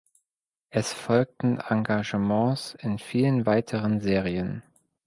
[0.71, 4.63] Es folgten Engagements in vielen weiteren Serien.